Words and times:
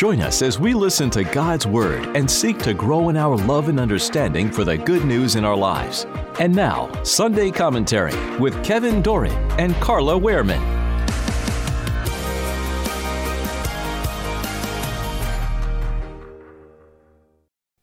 Join 0.00 0.22
us 0.22 0.40
as 0.40 0.58
we 0.58 0.72
listen 0.72 1.10
to 1.10 1.24
God's 1.24 1.66
Word 1.66 2.16
and 2.16 2.30
seek 2.30 2.56
to 2.60 2.72
grow 2.72 3.10
in 3.10 3.18
our 3.18 3.36
love 3.36 3.68
and 3.68 3.78
understanding 3.78 4.50
for 4.50 4.64
the 4.64 4.78
good 4.78 5.04
news 5.04 5.36
in 5.36 5.44
our 5.44 5.54
lives. 5.54 6.06
And 6.38 6.56
now, 6.56 6.90
Sunday 7.02 7.50
Commentary 7.50 8.16
with 8.38 8.64
Kevin 8.64 9.02
Doran 9.02 9.36
and 9.60 9.74
Carla 9.74 10.18
Wehrman. 10.18 10.58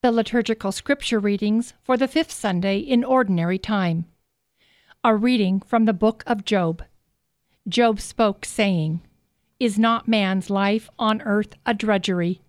The 0.01 0.11
liturgical 0.11 0.71
scripture 0.71 1.19
readings 1.19 1.75
for 1.83 1.97
the 1.97 2.07
fifth 2.07 2.31
Sunday 2.31 2.79
in 2.79 3.03
Ordinary 3.03 3.59
Time. 3.59 4.05
A 5.03 5.15
reading 5.15 5.59
from 5.59 5.85
the 5.85 5.93
book 5.93 6.23
of 6.25 6.43
Job. 6.43 6.81
Job 7.67 8.01
spoke, 8.01 8.43
saying, 8.43 9.01
Is 9.59 9.79
not 9.79 10.07
man's 10.07 10.51
life 10.51 10.87
on 10.99 11.19
earth 11.23 11.55
a 11.65 11.73
drudgery? 11.73 12.41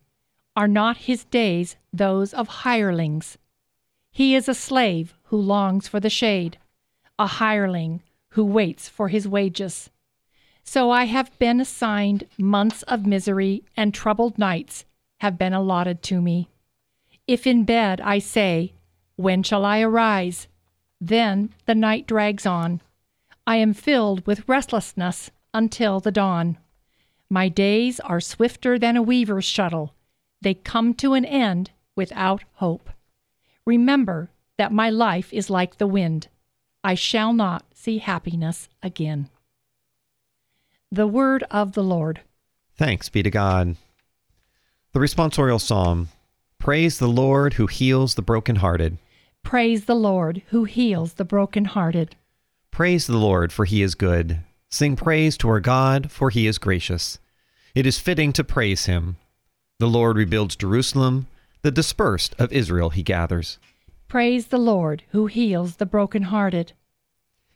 Are 0.55 0.69
not 0.69 0.99
his 0.99 1.25
days 1.25 1.77
those 1.91 2.35
of 2.35 2.49
hirelings? 2.49 3.39
He 4.11 4.35
is 4.35 4.47
a 4.47 4.55
slave 4.55 5.15
who 5.25 5.41
longs 5.41 5.89
for 5.89 6.01
the 6.01 6.11
shade, 6.11 6.59
a 7.19 7.27
hireling 7.27 8.03
who 8.31 8.45
waits 8.45 8.91
for 8.91 9.09
his 9.09 9.27
wages. 9.27 9.89
So 10.65 10.91
I 10.91 11.05
have 11.05 11.39
been 11.39 11.63
assigned 11.63 12.25
months 12.37 12.83
of 12.83 13.07
misery, 13.07 13.65
and 13.75 13.95
troubled 13.95 14.37
nights 14.37 14.85
have 15.21 15.39
been 15.39 15.55
allotted 15.55 16.03
to 16.03 16.21
me. 16.21 16.51
If 17.27 17.47
in 17.47 17.65
bed 17.65 18.03
I 18.03 18.19
say, 18.19 18.75
When 19.17 19.43
shall 19.43 19.65
I 19.65 19.81
arise? 19.81 20.47
Then 21.01 21.55
the 21.65 21.75
night 21.75 22.07
drags 22.07 22.45
on. 22.45 22.83
I 23.47 23.57
am 23.57 23.73
filled 23.73 24.27
with 24.27 24.47
restlessness 24.47 25.31
until 25.55 26.01
the 26.01 26.13
dawn. 26.13 26.59
My 27.31 27.49
days 27.49 28.01
are 28.01 28.21
swifter 28.21 28.79
than 28.79 28.97
a 28.97 29.03
weaver's 29.03 29.45
shuttle. 29.45 29.95
They 30.41 30.55
come 30.55 30.95
to 30.95 31.15
an 31.15 31.25
end 31.25 31.71
without 31.95 32.45
hope. 32.55 32.91
Remember 33.67 34.31
that 34.57 34.73
my 34.73 34.89
life 34.89 35.33
is 35.33 35.51
like 35.51 35.77
the 35.77 35.87
wind. 35.87 36.29
I 36.83 36.95
shall 36.95 37.33
not 37.33 37.65
see 37.75 37.99
happiness 37.99 38.69
again. 38.83 39.29
The 40.91 41.07
Word 41.07 41.45
of 41.51 41.73
the 41.73 41.83
Lord. 41.83 42.21
Thanks 42.77 43.09
be 43.09 43.23
to 43.23 43.31
God. 43.31 43.77
The 44.93 45.01
responsorial 45.01 45.61
psalm 45.61 46.09
Praise 46.59 46.99
the 46.99 47.09
Lord 47.09 47.55
who 47.55 47.67
heals 47.67 48.15
the 48.15 48.23
brokenhearted. 48.23 48.99
Praise 49.43 49.85
the 49.85 49.95
Lord 49.95 50.43
who 50.49 50.65
heals 50.65 51.15
the 51.15 51.25
brokenhearted. 51.25 52.17
Praise 52.71 53.07
the 53.07 53.17
Lord, 53.17 53.53
for 53.53 53.65
he 53.65 53.83
is 53.83 53.95
good. 53.95 54.41
Sing 54.71 54.97
praise 54.97 55.37
to 55.39 55.49
our 55.49 55.61
God, 55.61 56.11
for 56.11 56.31
he 56.31 56.47
is 56.47 56.59
gracious. 56.59 57.19
It 57.75 57.87
is 57.87 57.99
fitting 57.99 58.33
to 58.35 58.45
praise 58.45 58.87
him. 58.87 59.17
The 59.79 59.87
Lord 59.87 60.17
rebuilds 60.17 60.57
Jerusalem, 60.57 61.27
the 61.63 61.71
dispersed 61.71 62.35
of 62.39 62.53
Israel 62.53 62.91
he 62.91 63.03
gathers. 63.03 63.59
Praise 64.09 64.49
the 64.49 64.59
Lord 64.59 65.05
who 65.11 65.27
heals 65.27 65.77
the 65.77 65.87
brokenhearted. 65.87 66.73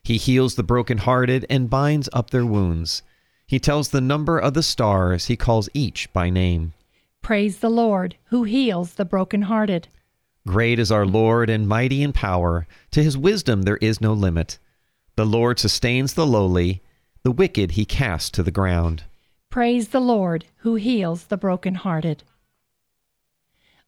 He 0.03 0.17
heals 0.17 0.55
the 0.55 0.63
brokenhearted 0.63 1.45
and 1.49 1.69
binds 1.69 2.09
up 2.13 2.29
their 2.29 2.45
wounds. 2.45 3.03
He 3.45 3.59
tells 3.59 3.89
the 3.89 4.01
number 4.01 4.39
of 4.39 4.53
the 4.53 4.63
stars, 4.63 5.25
he 5.25 5.35
calls 5.35 5.69
each 5.73 6.11
by 6.13 6.29
name. 6.29 6.73
Praise 7.21 7.59
the 7.59 7.69
Lord 7.69 8.15
who 8.25 8.43
heals 8.43 8.95
the 8.95 9.05
brokenhearted. 9.05 9.87
Great 10.45 10.79
is 10.79 10.91
our 10.91 11.05
Lord 11.05 11.49
and 11.49 11.67
mighty 11.67 12.03
in 12.03 12.11
power. 12.11 12.67
To 12.91 13.03
his 13.03 13.17
wisdom 13.17 13.61
there 13.61 13.77
is 13.77 14.01
no 14.01 14.13
limit. 14.13 14.57
The 15.15 15.25
Lord 15.25 15.59
sustains 15.59 16.15
the 16.15 16.25
lowly, 16.25 16.81
the 17.23 17.31
wicked 17.31 17.71
he 17.71 17.85
casts 17.85 18.29
to 18.29 18.43
the 18.43 18.51
ground. 18.51 19.03
Praise 19.49 19.89
the 19.89 20.01
Lord 20.01 20.45
who 20.57 20.75
heals 20.75 21.25
the 21.25 21.37
brokenhearted. 21.37 22.23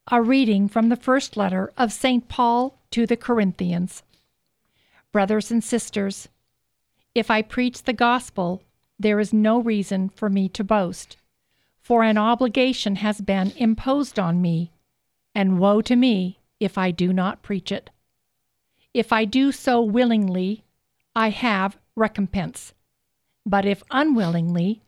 A 0.10 0.22
reading 0.22 0.70
from 0.70 0.88
the 0.88 0.96
first 0.96 1.36
letter 1.36 1.74
of 1.78 1.92
St. 1.92 2.30
Paul 2.30 2.78
to 2.92 3.06
the 3.06 3.18
Corinthians. 3.18 4.04
Brothers 5.12 5.52
and 5.52 5.64
sisters, 5.64 6.30
if 7.14 7.30
I 7.30 7.42
preach 7.42 7.84
the 7.84 7.94
gospel, 7.94 8.62
there 8.98 9.20
is 9.20 9.34
no 9.34 9.60
reason 9.60 10.10
for 10.10 10.30
me 10.30 10.48
to 10.50 10.64
boast, 10.64 11.18
for 11.82 12.04
an 12.04 12.18
obligation 12.18 12.98
has 12.98 13.20
been 13.20 13.52
imposed 13.58 14.18
on 14.18 14.42
me, 14.42 14.72
and 15.34 15.60
woe 15.60 15.82
to 15.82 15.96
me 15.96 16.40
if 16.60 16.78
I 16.78 16.92
do 16.92 17.12
not 17.12 17.42
preach 17.42 17.72
it. 17.72 17.90
If 18.94 19.12
I 19.12 19.26
do 19.26 19.52
so 19.52 19.82
willingly, 19.82 20.64
I 21.16 21.32
have 21.32 21.78
recompense. 21.96 22.74
But 23.46 23.66
if 23.66 23.84
unwillingly, 23.92 24.82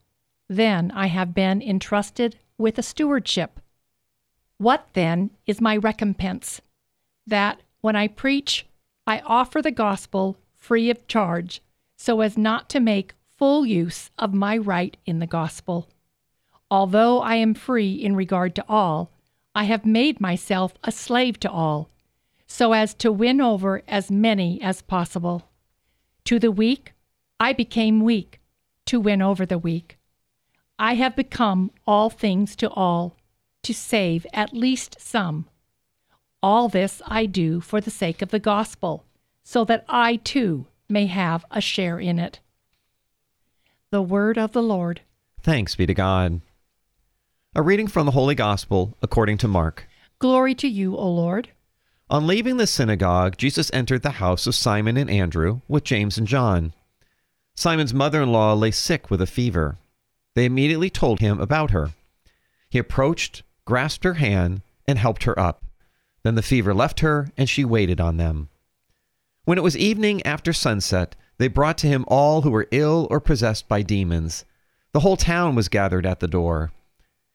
then 0.50 0.92
I 0.92 1.08
have 1.08 1.36
been 1.36 1.62
entrusted 1.62 2.40
with 2.58 2.80
a 2.80 2.84
stewardship. 2.84 3.60
What 4.58 4.88
then 4.94 5.30
is 5.46 5.62
my 5.62 5.78
recompense? 5.78 6.62
That 7.28 7.62
when 7.82 7.96
I 7.96 8.08
preach, 8.08 8.66
I 9.06 9.20
offer 9.20 9.62
the 9.62 9.72
gospel 9.72 10.38
free 10.56 10.90
of 10.90 11.08
charge, 11.08 11.62
so 11.98 12.22
as 12.22 12.38
not 12.38 12.68
to 12.70 12.80
make 12.80 13.14
full 13.38 13.66
use 13.66 14.10
of 14.18 14.34
my 14.34 14.58
right 14.58 14.98
in 15.06 15.20
the 15.20 15.28
gospel. 15.28 15.88
Although 16.72 17.22
I 17.22 17.36
am 17.36 17.54
free 17.54 17.94
in 17.94 18.16
regard 18.16 18.56
to 18.56 18.66
all, 18.68 19.12
I 19.54 19.66
have 19.66 19.86
made 19.86 20.20
myself 20.20 20.74
a 20.84 20.92
slave 20.92 21.40
to 21.42 21.52
all, 21.52 21.90
so 22.48 22.74
as 22.74 22.96
to 22.96 23.12
win 23.12 23.40
over 23.40 23.84
as 23.88 24.10
many 24.10 24.60
as 24.62 24.82
possible. 24.82 25.48
To 26.26 26.40
the 26.40 26.52
weak, 26.52 26.94
I 27.40 27.54
became 27.54 28.02
weak 28.02 28.40
to 28.88 29.00
win 29.00 29.22
over 29.22 29.46
the 29.46 29.58
weak. 29.58 29.98
I 30.80 30.96
have 30.96 31.16
become 31.16 31.72
all 31.86 32.10
things 32.10 32.56
to 32.58 32.70
all, 32.70 33.16
to 33.64 33.74
save 33.74 34.26
at 34.34 34.54
least 34.54 34.98
some. 35.00 35.48
All 36.44 36.70
this 36.70 37.02
I 37.06 37.26
do 37.26 37.60
for 37.60 37.82
the 37.82 37.90
sake 37.90 38.22
of 38.22 38.30
the 38.30 38.40
gospel, 38.40 39.06
so 39.44 39.66
that 39.66 39.86
I 39.90 40.18
too 40.18 40.68
may 40.88 41.08
have 41.08 41.46
a 41.50 41.62
share 41.62 42.00
in 42.00 42.20
it. 42.20 42.40
The 43.90 44.02
word 44.02 44.38
of 44.38 44.52
the 44.52 44.62
Lord. 44.62 45.02
Thanks 45.42 45.76
be 45.76 45.86
to 45.86 45.94
God. 45.94 46.42
A 47.56 47.62
reading 47.62 47.88
from 47.88 48.06
the 48.06 48.12
Holy 48.12 48.36
Gospel 48.36 48.96
according 49.02 49.38
to 49.40 49.48
Mark. 49.48 49.88
Glory 50.20 50.54
to 50.56 50.68
you, 50.68 50.96
O 50.96 51.10
Lord. 51.10 51.50
On 52.10 52.28
leaving 52.28 52.58
the 52.58 52.68
synagogue, 52.68 53.38
Jesus 53.38 53.72
entered 53.74 54.04
the 54.04 54.12
house 54.12 54.46
of 54.46 54.56
Simon 54.56 54.96
and 54.96 55.10
Andrew 55.10 55.62
with 55.68 55.84
James 55.84 56.18
and 56.18 56.28
John. 56.28 56.74
Simon's 57.58 57.92
mother 57.92 58.22
in 58.22 58.32
law 58.32 58.54
lay 58.54 58.70
sick 58.70 59.10
with 59.10 59.20
a 59.20 59.26
fever. 59.26 59.80
They 60.36 60.46
immediately 60.46 60.92
told 60.92 61.22
him 61.22 61.40
about 61.40 61.72
her. 61.72 61.90
He 62.70 62.78
approached, 62.78 63.42
grasped 63.66 64.04
her 64.04 64.14
hand, 64.14 64.62
and 64.88 65.00
helped 65.00 65.24
her 65.24 65.38
up. 65.40 65.66
Then 66.22 66.36
the 66.36 66.44
fever 66.44 66.72
left 66.72 67.00
her, 67.00 67.32
and 67.36 67.50
she 67.50 67.66
waited 67.66 68.00
on 68.00 68.18
them. 68.18 68.50
When 69.46 69.58
it 69.58 69.64
was 69.64 69.76
evening 69.76 70.24
after 70.24 70.54
sunset, 70.54 71.16
they 71.40 71.48
brought 71.48 71.80
to 71.80 71.88
him 71.88 72.06
all 72.08 72.44
who 72.44 72.52
were 72.52 72.68
ill 72.70 73.08
or 73.10 73.20
possessed 73.20 73.68
by 73.68 73.82
demons. 73.82 74.46
The 74.94 75.00
whole 75.00 75.18
town 75.18 75.56
was 75.56 75.68
gathered 75.68 76.06
at 76.06 76.20
the 76.20 76.28
door. 76.28 76.72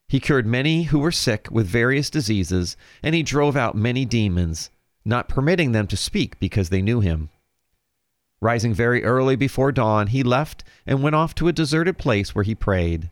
He 0.06 0.20
cured 0.20 0.46
many 0.46 0.84
who 0.84 1.00
were 1.00 1.10
sick 1.10 1.48
with 1.50 1.66
various 1.66 2.10
diseases, 2.10 2.76
and 3.02 3.16
he 3.16 3.24
drove 3.24 3.56
out 3.56 3.74
many 3.74 4.04
demons, 4.04 4.70
not 5.04 5.28
permitting 5.28 5.72
them 5.72 5.88
to 5.88 5.96
speak 5.96 6.38
because 6.38 6.68
they 6.68 6.80
knew 6.80 7.00
him. 7.00 7.30
Rising 8.42 8.74
very 8.74 9.04
early 9.04 9.36
before 9.36 9.70
dawn, 9.70 10.08
he 10.08 10.24
left 10.24 10.64
and 10.84 11.00
went 11.00 11.14
off 11.14 11.32
to 11.36 11.46
a 11.46 11.52
deserted 11.52 11.96
place 11.96 12.34
where 12.34 12.42
he 12.42 12.56
prayed. 12.56 13.08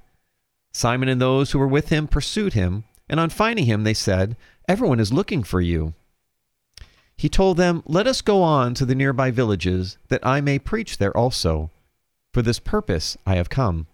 Simon 0.72 1.08
and 1.08 1.20
those 1.20 1.52
who 1.52 1.60
were 1.60 1.68
with 1.68 1.88
him 1.88 2.08
pursued 2.08 2.54
him, 2.54 2.82
and 3.08 3.20
on 3.20 3.30
finding 3.30 3.64
him, 3.64 3.84
they 3.84 3.94
said, 3.94 4.36
Everyone 4.66 4.98
is 4.98 5.12
looking 5.12 5.44
for 5.44 5.60
you. 5.60 5.94
He 7.16 7.28
told 7.28 7.58
them, 7.58 7.84
Let 7.86 8.08
us 8.08 8.22
go 8.22 8.42
on 8.42 8.74
to 8.74 8.84
the 8.84 8.96
nearby 8.96 9.30
villages, 9.30 9.98
that 10.08 10.26
I 10.26 10.40
may 10.40 10.58
preach 10.58 10.98
there 10.98 11.16
also. 11.16 11.70
For 12.34 12.42
this 12.42 12.58
purpose 12.58 13.16
I 13.24 13.36
have 13.36 13.48
come. 13.48 13.86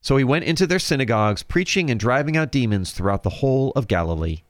So 0.00 0.16
he 0.16 0.24
went 0.24 0.44
into 0.44 0.66
their 0.66 0.80
synagogues, 0.80 1.44
preaching 1.44 1.88
and 1.88 2.00
driving 2.00 2.36
out 2.36 2.50
demons 2.50 2.90
throughout 2.90 3.22
the 3.22 3.30
whole 3.30 3.70
of 3.76 3.86
Galilee. 3.86 4.42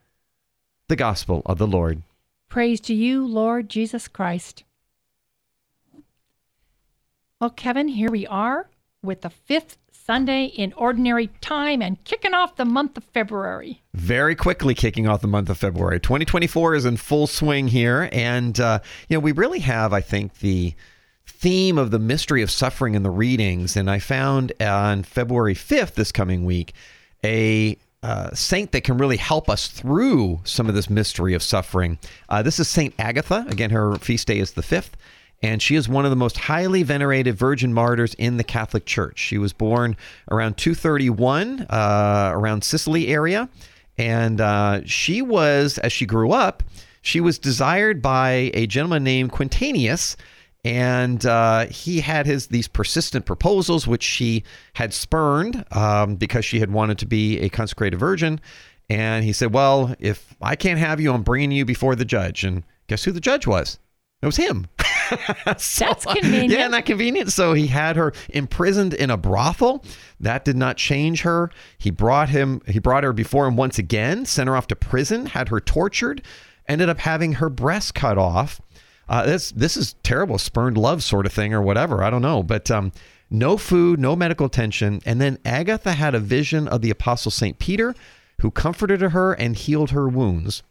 The 0.89 0.97
Gospel 0.97 1.43
of 1.45 1.59
the 1.59 1.67
Lord. 1.67 2.03
Praise 2.49 2.81
to 2.81 2.95
you, 2.95 3.27
Lord 3.27 3.69
Jesus 3.69 4.09
Christ. 4.09 4.65
Well, 7.43 7.51
Kevin, 7.51 7.89
here 7.89 8.09
we 8.09 8.25
are 8.29 8.71
with 9.03 9.23
the 9.23 9.31
fifth 9.31 9.77
Sunday 9.91 10.45
in 10.45 10.73
ordinary 10.75 11.27
time 11.41 11.83
and 11.83 12.05
kicking 12.05 12.35
off 12.35 12.55
the 12.55 12.65
month 12.65 12.97
of 12.97 13.03
February. 13.03 13.83
Very 13.95 14.37
quickly 14.37 14.77
kicking 14.77 15.09
off 15.09 15.23
the 15.23 15.27
month 15.27 15.51
of 15.51 15.59
February. 15.59 15.99
2024 15.99 16.77
is 16.77 16.85
in 16.85 16.97
full 16.97 17.27
swing 17.27 17.67
here. 17.67 18.09
And, 18.13 18.61
uh, 18.61 18.79
you 19.09 19.17
know, 19.17 19.21
we 19.21 19.33
really 19.33 19.59
have, 19.59 19.93
I 19.93 20.01
think, 20.01 20.39
the 20.39 20.75
theme 21.27 21.79
of 21.79 21.91
the 21.91 21.99
mystery 21.99 22.43
of 22.43 22.51
suffering 22.53 22.95
in 22.95 23.03
the 23.03 23.11
readings. 23.11 23.77
And 23.77 23.91
I 23.91 23.99
found 23.99 24.53
on 24.63 25.03
February 25.03 25.57
5th, 25.57 25.95
this 25.95 26.13
coming 26.13 26.45
week, 26.45 26.75
a 27.25 27.77
uh, 28.05 28.33
saint 28.35 28.71
that 28.71 28.85
can 28.85 28.99
really 28.99 29.17
help 29.17 29.51
us 29.51 29.67
through 29.67 30.43
some 30.45 30.69
of 30.69 30.77
this 30.77 30.89
mystery 30.89 31.35
of 31.35 31.43
suffering. 31.43 31.99
Uh, 32.29 32.41
this 32.41 32.61
is 32.61 32.69
Saint 32.69 32.95
Agatha. 33.01 33.45
Again, 33.49 33.71
her 33.71 33.97
feast 33.97 34.29
day 34.29 34.39
is 34.39 34.53
the 34.53 34.63
5th 34.63 34.91
and 35.43 35.61
she 35.61 35.75
is 35.75 35.89
one 35.89 36.05
of 36.05 36.11
the 36.11 36.17
most 36.17 36.37
highly 36.37 36.83
venerated 36.83 37.37
virgin 37.37 37.73
martyrs 37.73 38.15
in 38.15 38.37
the 38.37 38.45
Catholic 38.45 38.87
Church. 38.87 39.19
She 39.19 39.39
was 39.39 39.53
born 39.53 39.97
around 40.31 40.57
231, 40.57 41.67
uh, 41.69 42.31
around 42.33 42.63
Sicily 42.63 43.09
area, 43.09 43.49
and 43.99 44.41
uh, 44.41 44.83
she 44.85 45.21
was, 45.21 45.79
as 45.79 45.93
she 45.93 46.07
grew 46.07 46.33
up, 46.33 46.63
she 47.03 47.21
was 47.21 47.39
desired 47.39 48.01
by 48.01 48.51
a 48.55 48.67
gentleman 48.67 49.03
named 49.03 49.33
Quintanius, 49.33 50.17
and 50.65 51.27
uh, 51.27 51.67
he 51.67 52.01
had 52.01 52.25
his 52.25 52.47
these 52.47 52.69
persistent 52.69 53.27
proposals, 53.27 53.89
which 53.89 54.05
she 54.05 54.45
had 54.75 54.95
spurned 54.95 55.65
um, 55.73 56.15
because 56.15 56.45
she 56.45 56.61
had 56.61 56.71
wanted 56.71 56.99
to 56.99 57.07
be 57.07 57.41
a 57.41 57.49
consecrated 57.49 57.99
virgin. 57.99 58.41
And 58.89 59.25
he 59.25 59.33
said, 59.33 59.53
"Well, 59.53 59.97
if 59.99 60.37
I 60.41 60.55
can't 60.55 60.79
have 60.79 61.01
you, 61.01 61.13
I'm 61.13 61.25
bringing 61.25 61.51
you 61.51 61.65
before 61.65 61.97
the 61.97 62.05
judge." 62.05 62.45
And 62.45 62.63
guess 62.87 63.03
who 63.03 63.11
the 63.11 63.21
judge 63.21 63.45
was? 63.45 63.81
It 64.23 64.27
was 64.27 64.37
him. 64.37 64.69
so, 65.59 65.85
That's 65.87 66.05
convenient. 66.07 66.51
Yeah, 66.53 66.69
not 66.69 66.85
convenient. 66.85 67.33
So 67.33 67.53
he 67.53 67.67
had 67.67 67.97
her 67.97 68.13
imprisoned 68.31 68.95
in 68.95 69.11
a 69.11 69.17
brothel. 69.17 69.85
That 70.21 70.45
did 70.45 70.57
not 70.57 70.77
change 70.77 71.23
her. 71.23 71.51
He 71.79 71.91
brought 71.91 72.29
him. 72.29 72.61
He 72.67 72.79
brought 72.79 73.05
her 73.05 73.13
before 73.13 73.47
him 73.47 73.57
once 73.57 73.79
again. 73.79 74.25
Sent 74.27 74.49
her 74.49 74.57
off 74.57 74.67
to 74.69 74.77
prison. 74.77 75.27
Had 75.27 75.49
her 75.49 75.61
tortured. 75.61 76.23
Ended 76.69 76.89
up 76.89 77.01
having 77.01 77.35
her 77.35 77.49
breast 77.49 77.95
cut 77.95 78.19
off. 78.19 78.61
Uh, 79.09 79.27
this 79.27 79.51
this 79.51 79.77
is 79.77 79.95
terrible, 80.03 80.39
spurned 80.39 80.79
love 80.79 81.03
sort 81.03 81.27
of 81.27 81.33
thing 81.33 81.53
or 81.53 81.61
whatever. 81.61 82.03
I 82.03 82.11
don't 82.11 82.23
know, 82.23 82.43
but 82.43 82.71
um, 82.71 82.93
no 83.31 83.57
food, 83.57 83.99
no 83.99 84.15
medical 84.15 84.47
attention, 84.47 85.01
and 85.05 85.21
then 85.21 85.39
Agatha 85.45 85.93
had 85.93 86.15
a 86.15 86.21
vision 86.21 86.69
of 86.69 86.83
the 86.83 86.91
apostle 86.91 87.31
Saint 87.31 87.59
Peter, 87.59 87.95
who 88.41 88.51
comforted 88.51 89.01
her 89.01 89.33
and 89.33 89.57
healed 89.57 89.91
her 89.91 90.09
wounds. 90.09 90.63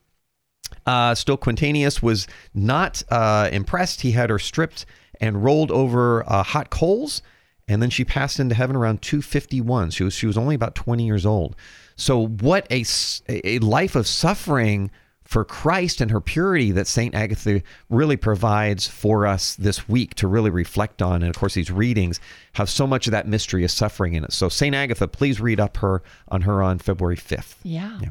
Uh, 0.85 1.15
still, 1.15 1.37
Quintanius 1.37 2.01
was 2.01 2.27
not 2.53 3.03
uh, 3.09 3.49
impressed. 3.51 4.01
He 4.01 4.11
had 4.11 4.29
her 4.29 4.39
stripped 4.39 4.85
and 5.19 5.43
rolled 5.43 5.71
over 5.71 6.29
uh, 6.29 6.43
hot 6.43 6.69
coals, 6.69 7.21
and 7.67 7.81
then 7.81 7.89
she 7.89 8.03
passed 8.03 8.39
into 8.39 8.55
heaven 8.55 8.75
around 8.75 9.01
251. 9.01 9.91
She 9.91 10.03
was 10.03 10.13
she 10.13 10.27
was 10.27 10.37
only 10.37 10.55
about 10.55 10.75
20 10.75 11.05
years 11.05 11.25
old. 11.25 11.55
So, 11.95 12.27
what 12.27 12.65
a 12.71 12.83
a 13.29 13.59
life 13.59 13.95
of 13.95 14.07
suffering 14.07 14.89
for 15.23 15.45
Christ 15.45 16.01
and 16.01 16.11
her 16.11 16.19
purity 16.19 16.71
that 16.71 16.87
Saint 16.87 17.15
Agatha 17.15 17.61
really 17.89 18.17
provides 18.17 18.87
for 18.87 19.25
us 19.25 19.55
this 19.55 19.87
week 19.87 20.13
to 20.15 20.27
really 20.27 20.49
reflect 20.49 21.01
on. 21.01 21.23
And 21.23 21.29
of 21.29 21.39
course, 21.39 21.53
these 21.53 21.71
readings 21.71 22.19
have 22.53 22.69
so 22.69 22.85
much 22.85 23.07
of 23.07 23.11
that 23.11 23.29
mystery 23.29 23.63
of 23.63 23.71
suffering 23.71 24.13
in 24.15 24.25
it. 24.25 24.33
So, 24.33 24.49
Saint 24.49 24.75
Agatha, 24.75 25.07
please 25.07 25.39
read 25.39 25.59
up 25.59 25.77
her 25.77 26.01
on 26.27 26.41
her 26.41 26.61
on 26.61 26.79
February 26.79 27.15
5th. 27.15 27.55
Yeah. 27.63 27.99
yeah. 28.01 28.09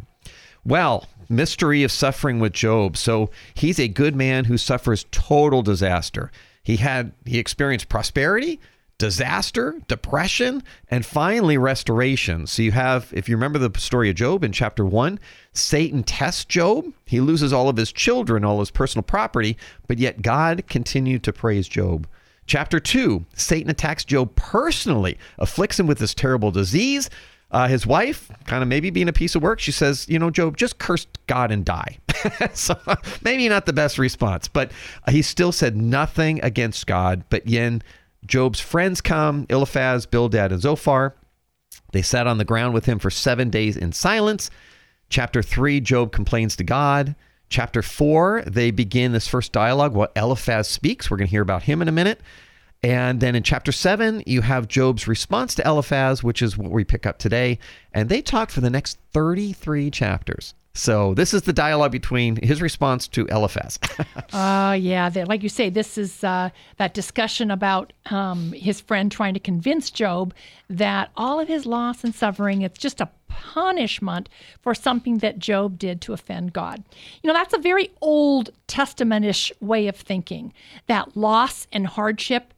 Well, 0.64 1.06
mystery 1.28 1.82
of 1.84 1.92
suffering 1.92 2.40
with 2.40 2.52
Job. 2.52 2.96
So 2.96 3.30
he's 3.54 3.78
a 3.78 3.88
good 3.88 4.14
man 4.16 4.44
who 4.44 4.58
suffers 4.58 5.06
total 5.10 5.62
disaster. 5.62 6.30
He 6.62 6.76
had 6.76 7.12
he 7.24 7.38
experienced 7.38 7.88
prosperity, 7.88 8.60
disaster, 8.98 9.76
depression, 9.88 10.62
and 10.90 11.06
finally 11.06 11.56
restoration. 11.56 12.46
So 12.46 12.62
you 12.62 12.72
have, 12.72 13.10
if 13.14 13.28
you 13.28 13.36
remember 13.36 13.58
the 13.58 13.78
story 13.80 14.10
of 14.10 14.16
Job 14.16 14.44
in 14.44 14.52
chapter 14.52 14.84
one, 14.84 15.18
Satan 15.54 16.02
tests 16.02 16.44
Job. 16.44 16.92
He 17.06 17.20
loses 17.20 17.52
all 17.52 17.68
of 17.68 17.78
his 17.78 17.92
children, 17.92 18.44
all 18.44 18.60
his 18.60 18.70
personal 18.70 19.02
property, 19.02 19.56
but 19.86 19.98
yet 19.98 20.20
God 20.20 20.64
continued 20.68 21.22
to 21.24 21.32
praise 21.32 21.66
Job. 21.66 22.06
Chapter 22.46 22.80
2, 22.80 23.24
Satan 23.34 23.70
attacks 23.70 24.04
Job 24.04 24.34
personally, 24.34 25.16
afflicts 25.38 25.78
him 25.78 25.86
with 25.86 25.98
this 25.98 26.14
terrible 26.14 26.50
disease, 26.50 27.08
uh, 27.52 27.66
his 27.66 27.86
wife, 27.86 28.30
kind 28.46 28.62
of 28.62 28.68
maybe 28.68 28.90
being 28.90 29.08
a 29.08 29.12
piece 29.12 29.34
of 29.34 29.42
work, 29.42 29.60
she 29.60 29.72
says, 29.72 30.08
You 30.08 30.18
know, 30.18 30.30
Job, 30.30 30.56
just 30.56 30.78
curse 30.78 31.06
God 31.26 31.50
and 31.50 31.64
die. 31.64 31.98
so 32.54 32.76
maybe 33.22 33.48
not 33.48 33.66
the 33.66 33.72
best 33.72 33.98
response, 33.98 34.48
but 34.48 34.70
he 35.08 35.22
still 35.22 35.52
said 35.52 35.76
nothing 35.76 36.42
against 36.44 36.86
God. 36.86 37.24
But 37.28 37.42
then 37.46 37.82
Job's 38.26 38.60
friends 38.60 39.00
come 39.00 39.46
Eliphaz, 39.48 40.06
Bildad, 40.06 40.52
and 40.52 40.62
Zophar. 40.62 41.14
They 41.92 42.02
sat 42.02 42.26
on 42.26 42.38
the 42.38 42.44
ground 42.44 42.74
with 42.74 42.86
him 42.86 42.98
for 42.98 43.10
seven 43.10 43.50
days 43.50 43.76
in 43.76 43.92
silence. 43.92 44.50
Chapter 45.08 45.42
3, 45.42 45.80
Job 45.80 46.12
complains 46.12 46.54
to 46.56 46.64
God. 46.64 47.16
Chapter 47.48 47.82
4, 47.82 48.44
they 48.46 48.70
begin 48.70 49.10
this 49.10 49.26
first 49.26 49.50
dialogue, 49.50 49.92
what 49.92 50.12
Eliphaz 50.14 50.68
speaks. 50.68 51.10
We're 51.10 51.16
going 51.16 51.26
to 51.26 51.32
hear 51.32 51.42
about 51.42 51.64
him 51.64 51.82
in 51.82 51.88
a 51.88 51.92
minute. 51.92 52.20
And 52.82 53.20
then 53.20 53.34
in 53.34 53.42
chapter 53.42 53.72
seven, 53.72 54.22
you 54.26 54.40
have 54.40 54.66
Job's 54.66 55.06
response 55.06 55.54
to 55.56 55.66
Eliphaz, 55.66 56.22
which 56.22 56.40
is 56.40 56.56
what 56.56 56.70
we 56.70 56.84
pick 56.84 57.04
up 57.04 57.18
today. 57.18 57.58
And 57.92 58.08
they 58.08 58.22
talk 58.22 58.50
for 58.50 58.62
the 58.62 58.70
next 58.70 58.98
33 59.12 59.90
chapters. 59.90 60.54
So 60.72 61.14
this 61.14 61.34
is 61.34 61.42
the 61.42 61.52
dialogue 61.52 61.90
between 61.90 62.36
his 62.36 62.62
response 62.62 63.08
to 63.08 63.26
Eliphaz. 63.26 63.78
Oh, 64.32 64.38
uh, 64.38 64.72
yeah. 64.72 65.10
like 65.26 65.42
you 65.42 65.48
say, 65.48 65.68
this 65.68 65.98
is 65.98 66.22
uh, 66.22 66.50
that 66.78 66.94
discussion 66.94 67.50
about 67.50 67.92
um, 68.06 68.52
his 68.52 68.80
friend 68.80 69.10
trying 69.10 69.34
to 69.34 69.40
convince 69.40 69.90
Job 69.90 70.32
that 70.68 71.10
all 71.16 71.40
of 71.40 71.48
his 71.48 71.66
loss 71.66 72.04
and 72.04 72.14
suffering, 72.14 72.62
it's 72.62 72.78
just 72.78 73.00
a 73.00 73.10
punishment 73.28 74.28
for 74.62 74.74
something 74.74 75.18
that 75.18 75.38
Job 75.38 75.78
did 75.78 76.00
to 76.02 76.12
offend 76.12 76.52
God. 76.52 76.82
You 77.22 77.28
know, 77.28 77.34
that's 77.34 77.54
a 77.54 77.58
very 77.58 77.90
Old 78.00 78.50
Testamentish 78.68 79.50
way 79.60 79.88
of 79.88 79.96
thinking, 79.96 80.52
that 80.86 81.16
loss 81.16 81.66
and 81.72 81.86
hardship 81.86 82.54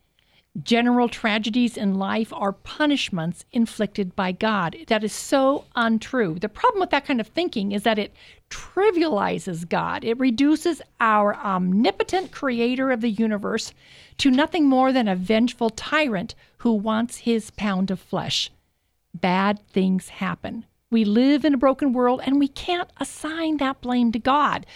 General 0.63 1.09
tragedies 1.09 1.79
in 1.79 1.95
life 1.95 2.31
are 2.35 2.53
punishments 2.53 3.47
inflicted 3.53 4.15
by 4.15 4.33
God. 4.33 4.77
That 4.89 5.03
is 5.03 5.13
so 5.15 5.65
untrue. 5.75 6.39
The 6.39 6.51
problem 6.51 6.81
with 6.81 6.91
that 6.91 7.07
kind 7.07 7.23
of 7.23 7.29
thinking 7.29 7.73
is 7.73 7.85
that 7.85 7.99
it 7.99 8.13
trivializes 8.51 9.67
God. 9.67 10.05
It 10.05 10.19
reduces 10.19 10.83
our 11.01 11.35
omnipotent 11.37 12.33
creator 12.33 12.91
of 12.91 13.01
the 13.01 13.09
universe 13.09 13.73
to 14.19 14.31
nothing 14.31 14.67
more 14.67 14.93
than 14.93 15.09
a 15.09 15.17
vengeful 15.17 15.71
tyrant 15.71 16.35
who 16.59 16.75
wants 16.75 17.19
his 17.19 17.51
pound 17.53 17.91
of 17.91 17.99
flesh. 17.99 18.51
Bad 19.15 19.59
things 19.69 20.11
happen. 20.11 20.67
We 20.91 21.07
live 21.07 21.47
in 21.47 21.55
a 21.55 21.59
broken 21.59 21.95
world 21.95 22.21
and 22.27 22.39
we 22.39 22.49
can't 22.49 22.91
assign 23.01 23.57
that 23.57 23.81
blame 23.81 24.13
to 24.13 24.19
God. 24.19 24.67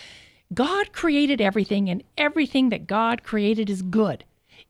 God 0.54 0.92
created 0.92 1.40
everything, 1.40 1.90
and 1.90 2.02
everything 2.16 2.70
that 2.70 2.86
God 2.86 3.22
created 3.24 3.68
is 3.68 3.82
good. 3.82 4.24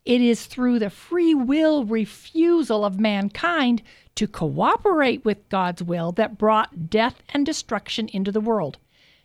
It 0.07 0.21
is 0.21 0.47
through 0.47 0.79
the 0.79 0.89
free 0.89 1.35
will 1.35 1.85
refusal 1.85 2.85
of 2.85 3.01
mankind 3.01 3.83
to 4.15 4.29
cooperate 4.29 5.25
with 5.25 5.49
God's 5.49 5.83
will 5.83 6.13
that 6.13 6.39
brought 6.39 6.89
death 6.89 7.23
and 7.31 7.45
destruction 7.45 8.09
into 8.13 8.31
the 8.31 8.41
world. 8.41 8.79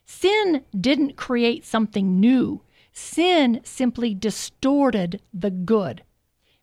Sin 0.05 0.65
didn't 0.77 1.15
create 1.15 1.63
something 1.63 2.19
new, 2.19 2.61
sin 2.91 3.61
simply 3.63 4.15
distorted 4.15 5.21
the 5.31 5.51
good 5.51 6.01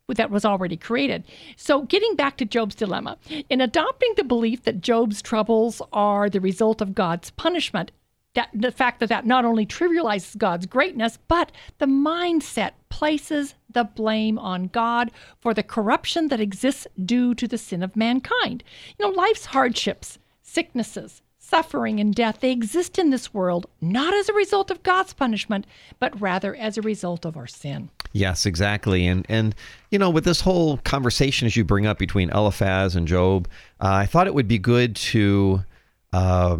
that 0.07 0.31
was 0.31 0.43
already 0.43 0.75
created. 0.75 1.23
So, 1.55 1.83
getting 1.83 2.15
back 2.15 2.35
to 2.37 2.45
Job's 2.45 2.75
dilemma, 2.75 3.17
in 3.49 3.61
adopting 3.61 4.13
the 4.17 4.23
belief 4.23 4.63
that 4.63 4.81
Job's 4.81 5.21
troubles 5.21 5.81
are 5.93 6.29
the 6.29 6.41
result 6.41 6.81
of 6.81 6.95
God's 6.95 7.29
punishment, 7.31 7.91
that 8.35 8.49
the 8.53 8.71
fact 8.71 8.99
that 8.99 9.09
that 9.09 9.25
not 9.25 9.45
only 9.45 9.65
trivializes 9.65 10.37
God's 10.37 10.65
greatness, 10.65 11.17
but 11.27 11.51
the 11.79 11.85
mindset 11.85 12.71
places 12.89 13.55
the 13.71 13.83
blame 13.83 14.37
on 14.37 14.67
God 14.67 15.11
for 15.39 15.53
the 15.53 15.63
corruption 15.63 16.27
that 16.27 16.39
exists 16.39 16.87
due 17.03 17.33
to 17.35 17.47
the 17.47 17.57
sin 17.57 17.83
of 17.83 17.95
mankind. 17.95 18.63
You 18.97 19.07
know, 19.07 19.11
life's 19.13 19.45
hardships, 19.45 20.19
sicknesses, 20.41 21.21
suffering, 21.37 21.99
and 21.99 22.13
death, 22.13 22.39
they 22.41 22.51
exist 22.51 22.99
in 22.99 23.09
this 23.09 23.33
world 23.33 23.65
not 23.81 24.13
as 24.13 24.29
a 24.29 24.33
result 24.33 24.69
of 24.69 24.83
God's 24.83 25.13
punishment, 25.13 25.65
but 25.99 26.19
rather 26.21 26.55
as 26.55 26.77
a 26.77 26.81
result 26.81 27.25
of 27.25 27.35
our 27.35 27.47
sin. 27.47 27.89
Yes, 28.13 28.45
exactly. 28.45 29.05
And 29.05 29.25
and 29.29 29.55
you 29.91 29.99
know, 29.99 30.09
with 30.09 30.23
this 30.23 30.41
whole 30.41 30.77
conversation 30.77 31.45
as 31.45 31.55
you 31.55 31.63
bring 31.63 31.85
up 31.85 31.99
between 31.99 32.29
Eliphaz 32.31 32.95
and 32.95 33.07
Job, 33.07 33.47
uh, 33.79 33.87
I 33.87 34.05
thought 34.05 34.27
it 34.27 34.33
would 34.33 34.47
be 34.47 34.59
good 34.59 34.95
to. 34.95 35.63
Uh, 36.11 36.57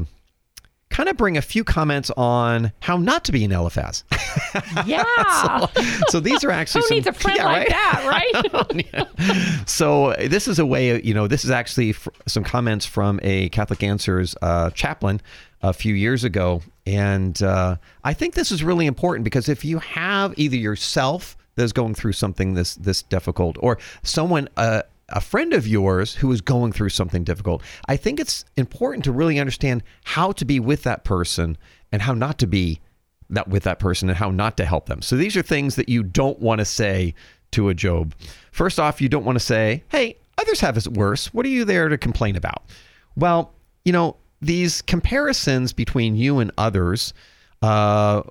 kind 0.99 1.07
of 1.07 1.15
bring 1.15 1.37
a 1.37 1.41
few 1.41 1.63
comments 1.63 2.11
on 2.17 2.73
how 2.81 2.97
not 2.97 3.23
to 3.23 3.31
be 3.31 3.45
an 3.45 3.53
Eliphaz. 3.53 4.03
Yeah. 4.85 5.03
so, 5.41 5.83
so, 6.09 6.19
these 6.19 6.43
are 6.43 6.51
actually 6.51 6.81
Who 6.81 6.87
some, 6.87 6.95
needs 6.97 7.07
a 7.07 7.13
friend 7.13 7.37
yeah, 7.37 7.45
like 7.45 7.69
right? 7.69 8.33
that, 8.33 8.53
right? 8.73 8.85
yeah. 8.93 9.63
So 9.65 10.13
this 10.13 10.47
is 10.47 10.59
a 10.59 10.65
way, 10.65 11.01
you 11.01 11.13
know, 11.13 11.27
this 11.27 11.43
is 11.43 11.51
actually 11.51 11.95
some 12.27 12.43
comments 12.43 12.85
from 12.85 13.19
a 13.21 13.49
Catholic 13.49 13.83
Answers 13.83 14.35
uh, 14.41 14.71
chaplain 14.71 15.21
a 15.61 15.73
few 15.73 15.93
years 15.93 16.23
ago, 16.23 16.61
and 16.85 17.41
uh, 17.41 17.75
I 18.03 18.13
think 18.13 18.33
this 18.33 18.51
is 18.51 18.63
really 18.63 18.87
important 18.87 19.23
because 19.23 19.49
if 19.49 19.63
you 19.63 19.79
have 19.79 20.33
either 20.37 20.57
yourself 20.57 21.37
that's 21.55 21.71
going 21.71 21.93
through 21.95 22.13
something 22.13 22.53
this 22.53 22.75
this 22.75 23.03
difficult, 23.03 23.57
or 23.59 23.77
someone 24.03 24.49
uh, 24.57 24.83
a 25.11 25.21
friend 25.21 25.53
of 25.53 25.67
yours 25.67 26.15
who 26.15 26.31
is 26.31 26.41
going 26.41 26.71
through 26.71 26.89
something 26.89 27.23
difficult, 27.23 27.61
I 27.87 27.97
think 27.97 28.19
it's 28.19 28.45
important 28.55 29.03
to 29.05 29.11
really 29.11 29.39
understand 29.39 29.83
how 30.03 30.31
to 30.33 30.45
be 30.45 30.59
with 30.59 30.83
that 30.83 31.03
person 31.03 31.57
and 31.91 32.01
how 32.01 32.13
not 32.13 32.37
to 32.39 32.47
be 32.47 32.81
that 33.29 33.47
with 33.47 33.63
that 33.63 33.79
person 33.79 34.09
and 34.09 34.17
how 34.17 34.31
not 34.31 34.57
to 34.57 34.65
help 34.65 34.87
them. 34.87 35.01
So 35.01 35.15
these 35.15 35.37
are 35.37 35.41
things 35.41 35.75
that 35.75 35.89
you 35.89 36.03
don't 36.03 36.39
want 36.39 36.59
to 36.59 36.65
say 36.65 37.13
to 37.51 37.69
a 37.69 37.73
Job. 37.73 38.13
First 38.51 38.79
off, 38.79 39.01
you 39.01 39.09
don't 39.09 39.25
want 39.25 39.37
to 39.37 39.43
say, 39.43 39.83
"Hey, 39.89 40.17
others 40.37 40.59
have 40.61 40.77
it 40.77 40.87
worse. 40.87 41.33
What 41.33 41.45
are 41.45 41.49
you 41.49 41.65
there 41.65 41.89
to 41.89 41.97
complain 41.97 42.35
about?" 42.35 42.63
Well, 43.15 43.53
you 43.85 43.91
know, 43.91 44.17
these 44.41 44.81
comparisons 44.81 45.73
between 45.73 46.15
you 46.15 46.39
and 46.39 46.51
others 46.57 47.13
uh, 47.61 48.21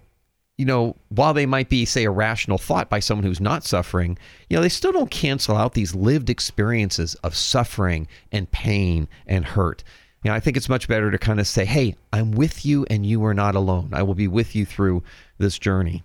you 0.59 0.65
know, 0.65 0.97
while 1.09 1.33
they 1.33 1.47
might 1.47 1.69
be, 1.69 1.85
say, 1.85 2.05
a 2.05 2.11
rational 2.11 2.59
thought 2.59 2.91
by 2.91 2.99
someone 2.99 3.25
who's 3.25 3.41
not 3.41 3.65
suffering, 3.65 4.19
you 4.51 4.57
know, 4.57 4.63
they 4.63 4.69
still 4.69 4.93
don't 4.93 5.11
cancel 5.11 5.57
out 5.57 5.75
these 5.75 5.95
lived 5.95 6.29
experiences 6.29 7.15
of 7.23 7.37
suffering 7.37 8.09
and 8.33 8.51
pain 8.51 9.09
and 9.27 9.45
hurt. 9.45 9.85
You 10.25 10.31
know, 10.31 10.35
I 10.35 10.41
think 10.41 10.57
it's 10.57 10.69
much 10.69 10.89
better 10.89 11.13
to 11.13 11.19
kind 11.19 11.39
of 11.39 11.47
say, 11.47 11.65
hey, 11.65 11.95
I'm 12.13 12.33
with 12.33 12.67
you 12.67 12.85
and 12.91 13.07
you 13.07 13.25
are 13.25 13.35
not 13.35 13.55
alone. 13.55 13.91
I 13.93 14.03
will 14.03 14.17
be 14.17 14.27
with 14.27 14.57
you 14.57 14.67
through 14.67 15.05
this 15.39 15.61
journey. 15.61 16.03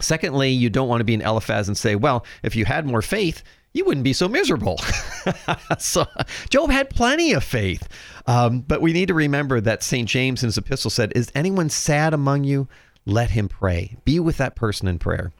Secondly, 0.00 0.50
you 0.50 0.70
don't 0.70 0.88
want 0.88 1.00
to 1.00 1.04
be 1.04 1.14
an 1.14 1.20
Eliphaz 1.20 1.68
and 1.68 1.76
say, 1.76 1.96
well, 1.96 2.24
if 2.42 2.56
you 2.56 2.64
had 2.64 2.86
more 2.86 3.02
faith, 3.02 3.42
you 3.74 3.84
wouldn't 3.84 4.04
be 4.04 4.14
so 4.14 4.26
miserable. 4.26 4.80
so 5.78 6.06
Job 6.48 6.70
had 6.70 6.88
plenty 6.88 7.34
of 7.34 7.44
faith. 7.44 7.86
Um, 8.26 8.60
but 8.60 8.80
we 8.80 8.94
need 8.94 9.08
to 9.08 9.14
remember 9.14 9.60
that 9.60 9.82
St. 9.82 10.08
James 10.08 10.42
in 10.42 10.46
his 10.46 10.56
epistle 10.56 10.90
said, 10.90 11.12
Is 11.14 11.30
anyone 11.34 11.68
sad 11.68 12.14
among 12.14 12.44
you? 12.44 12.68
Let 13.06 13.30
him 13.30 13.48
pray. 13.48 13.96
Be 14.04 14.20
with 14.20 14.36
that 14.36 14.56
person 14.56 14.88
in 14.88 14.98
prayer. 14.98 15.32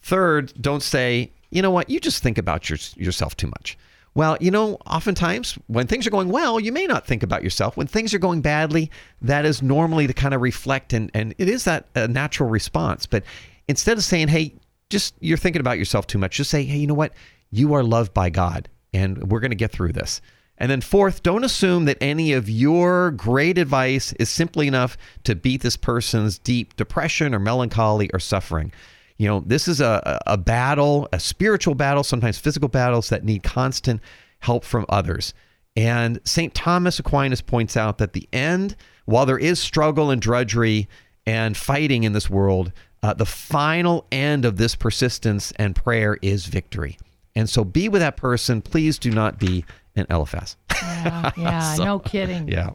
Third, 0.00 0.52
don't 0.60 0.82
say, 0.82 1.32
you 1.50 1.62
know 1.62 1.70
what, 1.70 1.88
you 1.88 2.00
just 2.00 2.22
think 2.22 2.38
about 2.38 2.68
your, 2.68 2.78
yourself 2.96 3.36
too 3.36 3.48
much. 3.48 3.78
Well, 4.14 4.38
you 4.40 4.50
know, 4.50 4.78
oftentimes 4.86 5.58
when 5.66 5.86
things 5.86 6.06
are 6.06 6.10
going 6.10 6.30
well, 6.30 6.58
you 6.58 6.72
may 6.72 6.86
not 6.86 7.06
think 7.06 7.22
about 7.22 7.44
yourself. 7.44 7.76
When 7.76 7.86
things 7.86 8.14
are 8.14 8.18
going 8.18 8.40
badly, 8.40 8.90
that 9.20 9.44
is 9.44 9.60
normally 9.60 10.06
to 10.06 10.14
kind 10.14 10.32
of 10.32 10.40
reflect, 10.40 10.94
and, 10.94 11.10
and 11.12 11.34
it 11.36 11.50
is 11.50 11.64
that 11.64 11.86
a 11.94 12.08
natural 12.08 12.48
response. 12.48 13.04
But 13.04 13.24
instead 13.68 13.98
of 13.98 14.04
saying, 14.04 14.28
hey, 14.28 14.54
just 14.88 15.14
you're 15.20 15.36
thinking 15.36 15.60
about 15.60 15.78
yourself 15.78 16.06
too 16.06 16.16
much, 16.16 16.36
just 16.36 16.50
say, 16.50 16.64
hey, 16.64 16.78
you 16.78 16.86
know 16.86 16.94
what? 16.94 17.12
You 17.50 17.74
are 17.74 17.84
loved 17.84 18.14
by 18.14 18.30
God, 18.30 18.70
and 18.94 19.30
we're 19.30 19.40
going 19.40 19.50
to 19.50 19.56
get 19.56 19.70
through 19.70 19.92
this. 19.92 20.22
And 20.58 20.70
then, 20.70 20.80
fourth, 20.80 21.22
don't 21.22 21.44
assume 21.44 21.84
that 21.84 21.98
any 22.00 22.32
of 22.32 22.48
your 22.48 23.10
great 23.10 23.58
advice 23.58 24.12
is 24.14 24.30
simply 24.30 24.66
enough 24.66 24.96
to 25.24 25.34
beat 25.34 25.60
this 25.60 25.76
person's 25.76 26.38
deep 26.38 26.76
depression 26.76 27.34
or 27.34 27.38
melancholy 27.38 28.10
or 28.12 28.18
suffering. 28.18 28.72
You 29.18 29.28
know, 29.28 29.40
this 29.46 29.68
is 29.68 29.80
a, 29.80 30.20
a 30.26 30.36
battle, 30.36 31.08
a 31.12 31.20
spiritual 31.20 31.74
battle, 31.74 32.04
sometimes 32.04 32.38
physical 32.38 32.68
battles 32.68 33.08
that 33.10 33.24
need 33.24 33.42
constant 33.42 34.00
help 34.40 34.64
from 34.64 34.86
others. 34.88 35.34
And 35.76 36.20
St. 36.24 36.54
Thomas 36.54 36.98
Aquinas 36.98 37.42
points 37.42 37.76
out 37.76 37.98
that 37.98 38.14
the 38.14 38.28
end, 38.32 38.76
while 39.04 39.26
there 39.26 39.38
is 39.38 39.60
struggle 39.60 40.10
and 40.10 40.20
drudgery 40.20 40.88
and 41.26 41.56
fighting 41.56 42.04
in 42.04 42.12
this 42.12 42.30
world, 42.30 42.72
uh, 43.02 43.12
the 43.12 43.26
final 43.26 44.06
end 44.10 44.44
of 44.44 44.56
this 44.56 44.74
persistence 44.74 45.52
and 45.56 45.76
prayer 45.76 46.18
is 46.22 46.46
victory. 46.46 46.98
And 47.36 47.48
so 47.48 47.62
be 47.64 47.88
with 47.88 48.00
that 48.00 48.16
person. 48.16 48.62
Please 48.62 48.98
do 48.98 49.10
not 49.10 49.38
be 49.38 49.64
an 49.94 50.06
Eliphaz. 50.10 50.56
Yeah, 50.72 51.30
yeah 51.36 51.74
so, 51.74 51.84
no 51.84 51.98
kidding. 51.98 52.48
Yeah. 52.48 52.70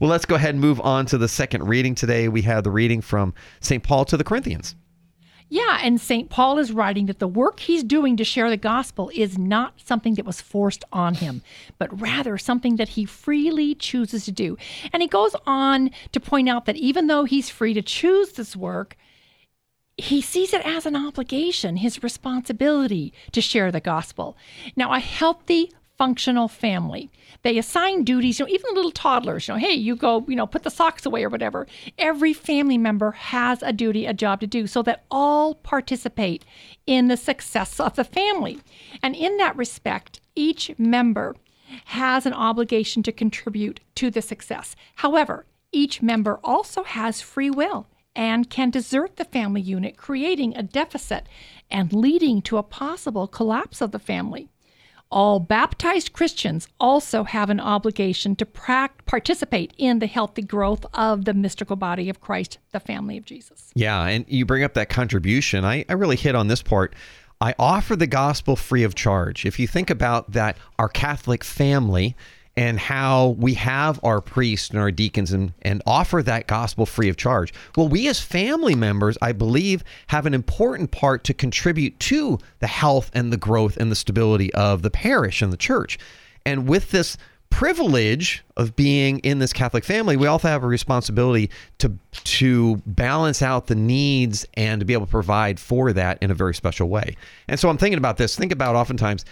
Well, 0.00 0.10
let's 0.10 0.24
go 0.24 0.34
ahead 0.34 0.50
and 0.50 0.60
move 0.60 0.80
on 0.80 1.06
to 1.06 1.18
the 1.18 1.28
second 1.28 1.68
reading 1.68 1.94
today. 1.94 2.28
We 2.28 2.42
have 2.42 2.64
the 2.64 2.70
reading 2.70 3.02
from 3.02 3.34
St. 3.60 3.82
Paul 3.82 4.04
to 4.06 4.16
the 4.16 4.24
Corinthians. 4.24 4.74
Yeah, 5.48 5.78
and 5.80 6.00
St. 6.00 6.28
Paul 6.28 6.58
is 6.58 6.72
writing 6.72 7.06
that 7.06 7.20
the 7.20 7.28
work 7.28 7.60
he's 7.60 7.84
doing 7.84 8.16
to 8.16 8.24
share 8.24 8.50
the 8.50 8.56
gospel 8.56 9.12
is 9.14 9.38
not 9.38 9.74
something 9.76 10.14
that 10.14 10.26
was 10.26 10.40
forced 10.40 10.82
on 10.92 11.14
him, 11.14 11.40
but 11.78 12.00
rather 12.00 12.36
something 12.36 12.76
that 12.76 12.88
he 12.88 13.04
freely 13.04 13.76
chooses 13.76 14.24
to 14.24 14.32
do. 14.32 14.56
And 14.92 15.02
he 15.02 15.08
goes 15.08 15.36
on 15.46 15.92
to 16.10 16.18
point 16.18 16.48
out 16.48 16.64
that 16.64 16.76
even 16.76 17.06
though 17.06 17.24
he's 17.24 17.48
free 17.48 17.74
to 17.74 17.82
choose 17.82 18.32
this 18.32 18.56
work, 18.56 18.96
he 19.98 20.20
sees 20.20 20.52
it 20.52 20.64
as 20.66 20.84
an 20.84 20.96
obligation, 20.96 21.76
his 21.76 22.02
responsibility 22.02 23.12
to 23.32 23.40
share 23.40 23.72
the 23.72 23.80
gospel. 23.80 24.36
Now, 24.76 24.92
a 24.92 25.00
healthy 25.00 25.72
functional 25.96 26.48
family. 26.48 27.10
They 27.42 27.56
assign 27.56 28.04
duties, 28.04 28.38
you 28.38 28.44
know, 28.44 28.50
even 28.50 28.66
the 28.68 28.74
little 28.74 28.90
toddlers, 28.90 29.48
you 29.48 29.54
know, 29.54 29.60
hey, 29.60 29.72
you 29.72 29.96
go, 29.96 30.26
you 30.28 30.36
know, 30.36 30.46
put 30.46 30.62
the 30.62 30.70
socks 30.70 31.06
away 31.06 31.24
or 31.24 31.30
whatever. 31.30 31.66
Every 31.96 32.34
family 32.34 32.76
member 32.76 33.12
has 33.12 33.62
a 33.62 33.72
duty, 33.72 34.04
a 34.04 34.12
job 34.12 34.40
to 34.40 34.46
do 34.46 34.66
so 34.66 34.82
that 34.82 35.04
all 35.10 35.54
participate 35.54 36.44
in 36.86 37.08
the 37.08 37.16
success 37.16 37.80
of 37.80 37.96
the 37.96 38.04
family. 38.04 38.60
And 39.02 39.16
in 39.16 39.38
that 39.38 39.56
respect, 39.56 40.20
each 40.34 40.70
member 40.76 41.34
has 41.86 42.26
an 42.26 42.34
obligation 42.34 43.02
to 43.04 43.12
contribute 43.12 43.80
to 43.94 44.10
the 44.10 44.20
success. 44.20 44.76
However, 44.96 45.46
each 45.72 46.02
member 46.02 46.38
also 46.44 46.82
has 46.84 47.22
free 47.22 47.50
will 47.50 47.86
and 48.16 48.50
can 48.50 48.70
desert 48.70 49.16
the 49.16 49.24
family 49.24 49.60
unit, 49.60 49.96
creating 49.96 50.56
a 50.56 50.62
deficit 50.64 51.28
and 51.70 51.92
leading 51.92 52.42
to 52.42 52.56
a 52.56 52.62
possible 52.64 53.28
collapse 53.28 53.80
of 53.80 53.92
the 53.92 53.98
family 54.00 54.48
all 55.10 55.38
baptized 55.38 56.12
Christians 56.12 56.66
also 56.80 57.24
have 57.24 57.50
an 57.50 57.60
obligation 57.60 58.34
to 58.36 58.46
participate 59.06 59.72
in 59.78 59.98
the 60.00 60.06
healthy 60.06 60.42
growth 60.42 60.84
of 60.94 61.24
the 61.24 61.34
mystical 61.34 61.76
body 61.76 62.10
of 62.10 62.20
Christ, 62.20 62.58
the 62.72 62.80
family 62.80 63.16
of 63.16 63.24
Jesus. 63.24 63.70
Yeah, 63.74 64.04
and 64.06 64.24
you 64.28 64.44
bring 64.44 64.64
up 64.64 64.74
that 64.74 64.88
contribution. 64.88 65.64
I, 65.64 65.84
I 65.88 65.92
really 65.92 66.16
hit 66.16 66.34
on 66.34 66.48
this 66.48 66.62
part. 66.62 66.94
I 67.40 67.54
offer 67.58 67.96
the 67.96 68.06
gospel 68.06 68.56
free 68.56 68.82
of 68.82 68.94
charge. 68.94 69.44
If 69.44 69.58
you 69.58 69.68
think 69.68 69.90
about 69.90 70.32
that, 70.32 70.56
our 70.78 70.88
Catholic 70.88 71.44
family, 71.44 72.16
and 72.56 72.78
how 72.78 73.36
we 73.38 73.54
have 73.54 74.00
our 74.02 74.20
priests 74.20 74.70
and 74.70 74.78
our 74.78 74.90
deacons 74.90 75.32
and, 75.32 75.52
and 75.62 75.82
offer 75.86 76.22
that 76.22 76.46
gospel 76.46 76.86
free 76.86 77.08
of 77.08 77.16
charge. 77.16 77.52
Well, 77.76 77.88
we 77.88 78.08
as 78.08 78.20
family 78.20 78.74
members, 78.74 79.18
I 79.20 79.32
believe, 79.32 79.84
have 80.06 80.24
an 80.24 80.34
important 80.34 80.90
part 80.90 81.24
to 81.24 81.34
contribute 81.34 81.98
to 82.00 82.38
the 82.60 82.66
health 82.66 83.10
and 83.12 83.32
the 83.32 83.36
growth 83.36 83.76
and 83.76 83.90
the 83.90 83.96
stability 83.96 84.52
of 84.54 84.82
the 84.82 84.90
parish 84.90 85.42
and 85.42 85.52
the 85.52 85.58
church. 85.58 85.98
And 86.46 86.66
with 86.66 86.90
this 86.92 87.18
privilege 87.50 88.42
of 88.56 88.74
being 88.74 89.18
in 89.20 89.38
this 89.38 89.52
Catholic 89.52 89.84
family, 89.84 90.16
we 90.16 90.26
also 90.26 90.48
have 90.48 90.64
a 90.64 90.66
responsibility 90.66 91.50
to 91.78 91.92
to 92.24 92.76
balance 92.86 93.42
out 93.42 93.66
the 93.66 93.74
needs 93.74 94.46
and 94.54 94.80
to 94.80 94.84
be 94.84 94.92
able 94.92 95.06
to 95.06 95.10
provide 95.10 95.60
for 95.60 95.92
that 95.92 96.18
in 96.22 96.30
a 96.30 96.34
very 96.34 96.54
special 96.54 96.88
way. 96.88 97.16
And 97.48 97.60
so 97.60 97.68
I'm 97.68 97.78
thinking 97.78 97.98
about 97.98 98.16
this. 98.16 98.34
Think 98.34 98.52
about 98.52 98.76
oftentimes 98.76 99.24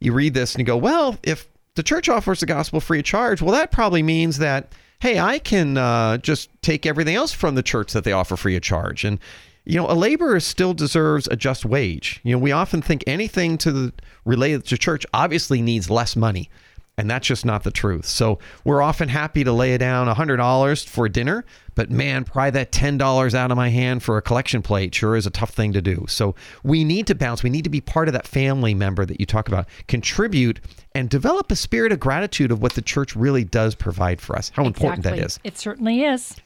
you 0.00 0.12
read 0.12 0.34
this 0.34 0.54
and 0.54 0.60
you 0.60 0.66
go, 0.66 0.76
well, 0.76 1.16
if 1.22 1.48
the 1.74 1.82
church 1.82 2.08
offers 2.08 2.40
the 2.40 2.46
gospel 2.46 2.80
free 2.80 3.00
of 3.00 3.04
charge. 3.04 3.42
Well, 3.42 3.52
that 3.52 3.72
probably 3.72 4.02
means 4.02 4.38
that, 4.38 4.72
hey, 5.00 5.18
I 5.18 5.38
can 5.38 5.76
uh, 5.76 6.18
just 6.18 6.50
take 6.62 6.86
everything 6.86 7.16
else 7.16 7.32
from 7.32 7.54
the 7.54 7.62
church 7.62 7.92
that 7.92 8.04
they 8.04 8.12
offer 8.12 8.36
free 8.36 8.56
of 8.56 8.62
charge. 8.62 9.04
And, 9.04 9.18
you 9.64 9.76
know, 9.76 9.90
a 9.90 9.94
laborer 9.94 10.40
still 10.40 10.74
deserves 10.74 11.26
a 11.28 11.36
just 11.36 11.64
wage. 11.64 12.20
You 12.22 12.32
know, 12.32 12.38
we 12.38 12.52
often 12.52 12.82
think 12.82 13.02
anything 13.06 13.58
to 13.58 13.72
the 13.72 13.92
related 14.24 14.66
to 14.66 14.78
church 14.78 15.04
obviously 15.12 15.62
needs 15.62 15.90
less 15.90 16.16
money. 16.16 16.50
And 16.96 17.10
that's 17.10 17.26
just 17.26 17.44
not 17.44 17.64
the 17.64 17.72
truth. 17.72 18.06
So 18.06 18.38
we're 18.62 18.80
often 18.80 19.08
happy 19.08 19.42
to 19.42 19.52
lay 19.52 19.76
down 19.78 20.06
$100 20.06 20.88
for 20.88 21.08
dinner, 21.08 21.44
but 21.74 21.90
man, 21.90 22.22
pry 22.22 22.50
that 22.50 22.70
$10 22.70 23.34
out 23.34 23.50
of 23.50 23.56
my 23.56 23.68
hand 23.68 24.02
for 24.04 24.16
a 24.16 24.22
collection 24.22 24.62
plate 24.62 24.94
sure 24.94 25.16
is 25.16 25.26
a 25.26 25.30
tough 25.30 25.50
thing 25.50 25.72
to 25.72 25.82
do. 25.82 26.04
So 26.08 26.36
we 26.62 26.84
need 26.84 27.08
to 27.08 27.16
bounce. 27.16 27.42
We 27.42 27.50
need 27.50 27.64
to 27.64 27.70
be 27.70 27.80
part 27.80 28.06
of 28.08 28.14
that 28.14 28.28
family 28.28 28.74
member 28.74 29.04
that 29.06 29.18
you 29.18 29.26
talk 29.26 29.48
about, 29.48 29.66
contribute 29.88 30.60
and 30.94 31.10
develop 31.10 31.50
a 31.50 31.56
spirit 31.56 31.90
of 31.90 31.98
gratitude 31.98 32.52
of 32.52 32.62
what 32.62 32.74
the 32.74 32.82
church 32.82 33.16
really 33.16 33.42
does 33.42 33.74
provide 33.74 34.20
for 34.20 34.36
us. 34.36 34.50
How 34.50 34.62
exactly. 34.62 34.86
important 34.86 35.04
that 35.04 35.18
is. 35.18 35.40
It 35.42 35.58
certainly 35.58 36.04
is. 36.04 36.36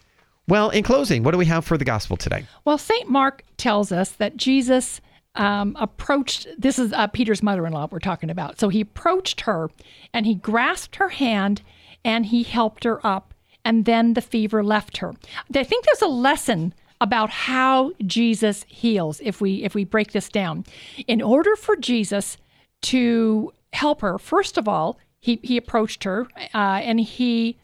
Well, 0.49 0.71
in 0.71 0.83
closing, 0.83 1.25
what 1.25 1.33
do 1.33 1.39
we 1.39 1.45
have 1.45 1.67
for 1.67 1.77
the 1.77 1.85
gospel 1.85 2.17
today? 2.17 2.47
Well, 2.65 2.79
St. 2.79 3.11
Mark 3.11 3.43
tells 3.59 3.93
us 3.93 4.13
that 4.13 4.39
Jesus 4.39 5.03
um, 5.39 5.77
approached 5.79 6.49
this 6.59 6.79
is 6.79 6.93
uh, 6.93 7.07
Peter's 7.07 7.43
mother 7.43 7.67
in 7.67 7.73
law 7.73 7.89
we're 7.91 8.01
talking 8.01 8.29
about. 8.29 8.59
So 8.61 8.69
he 8.69 8.81
approached 8.81 9.43
her 9.43 9.71
and 10.13 10.27
he 10.27 10.35
grasped 10.35 10.97
her 10.97 11.09
hand 11.09 11.63
and 12.05 12.27
he 12.27 12.43
helped 12.43 12.85
her 12.85 13.05
up, 13.05 13.35
and 13.65 13.85
then 13.85 14.15
the 14.15 14.21
fever 14.21 14.63
left 14.63 14.99
her. 14.99 15.15
I 15.55 15.65
think 15.65 15.85
there's 15.85 16.03
a 16.03 16.07
lesson 16.07 16.75
about 17.01 17.31
how 17.31 17.93
Jesus 18.07 18.65
heals 18.69 19.21
if 19.23 19.41
we 19.41 19.63
if 19.65 19.75
we 19.75 19.85
break 19.85 20.13
this 20.13 20.29
down. 20.29 20.65
In 21.07 21.23
order 21.23 21.57
for 21.57 21.77
Jesus 21.77 22.37
to 22.83 23.53
help 23.73 24.01
her, 24.01 24.19
first 24.19 24.59
of 24.59 24.69
all, 24.69 24.99
he 25.21 25.41
he 25.43 25.57
approached 25.57 26.05
her 26.05 26.27
uh, 26.55 26.81
and 26.83 27.01
he 27.01 27.59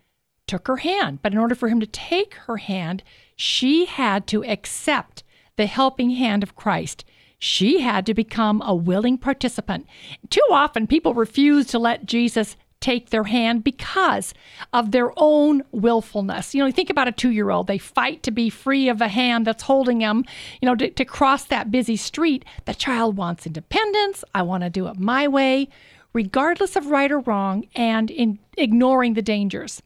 took 0.46 0.66
her 0.66 0.78
hand. 0.78 1.20
But 1.22 1.32
in 1.32 1.38
order 1.38 1.54
for 1.54 1.68
him 1.68 1.80
to 1.80 1.86
take 1.86 2.34
her 2.34 2.58
hand, 2.58 3.02
she 3.36 3.86
had 3.86 4.26
to 4.28 4.44
accept 4.44 5.22
the 5.56 5.66
helping 5.66 6.10
hand 6.10 6.42
of 6.42 6.56
Christ 6.56 7.04
she 7.44 7.80
had 7.80 8.06
to 8.06 8.14
become 8.14 8.62
a 8.64 8.74
willing 8.74 9.18
participant. 9.18 9.86
Too 10.30 10.46
often, 10.50 10.86
people 10.86 11.12
refuse 11.12 11.66
to 11.66 11.78
let 11.78 12.06
Jesus 12.06 12.56
take 12.80 13.10
their 13.10 13.24
hand 13.24 13.62
because 13.62 14.32
of 14.72 14.92
their 14.92 15.12
own 15.18 15.62
willfulness. 15.70 16.54
You 16.54 16.64
know, 16.64 16.70
think 16.70 16.88
about 16.88 17.08
a 17.08 17.12
two 17.12 17.30
year 17.30 17.50
old, 17.50 17.66
they 17.66 17.76
fight 17.76 18.22
to 18.22 18.30
be 18.30 18.48
free 18.48 18.88
of 18.88 19.00
a 19.02 19.08
hand 19.08 19.46
that's 19.46 19.64
holding 19.64 19.98
them, 19.98 20.24
you 20.62 20.66
know, 20.66 20.74
to, 20.76 20.88
to 20.90 21.04
cross 21.04 21.44
that 21.44 21.70
busy 21.70 21.96
street. 21.96 22.44
The 22.64 22.74
child 22.74 23.16
wants 23.18 23.46
independence. 23.46 24.24
I 24.34 24.40
want 24.42 24.62
to 24.64 24.70
do 24.70 24.86
it 24.86 24.98
my 24.98 25.28
way. 25.28 25.68
regardless 26.14 26.76
of 26.76 26.86
right 26.86 27.12
or 27.12 27.18
wrong, 27.20 27.66
and 27.74 28.10
in 28.10 28.38
ignoring 28.56 29.12
the 29.14 29.22
dangers. 29.22 29.82